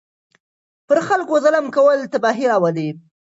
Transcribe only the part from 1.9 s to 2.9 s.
تباهي راولي.